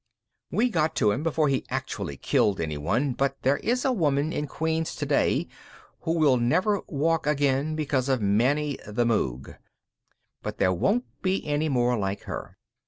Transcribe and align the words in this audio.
"We 0.49 0.71
got 0.71 0.95
to 0.95 1.11
him 1.11 1.21
before 1.21 1.47
he 1.47 1.63
actually 1.69 2.17
killed 2.17 2.59
anyone, 2.59 3.13
but 3.13 3.39
there 3.43 3.57
is 3.57 3.85
a 3.85 3.91
woman 3.91 4.33
in 4.33 4.47
Queens 4.47 4.95
today 4.95 5.47
who 5.99 6.13
will 6.17 6.37
never 6.37 6.81
walk 6.87 7.27
again 7.27 7.75
because 7.75 8.09
of 8.09 8.19
Manny 8.19 8.79
the 8.87 9.05
Moog. 9.05 9.57
But 10.41 10.57
there 10.57 10.73
won't 10.73 11.05
be 11.21 11.45
any 11.45 11.69
more 11.69 11.99
like 11.99 12.23
her. 12.23 12.57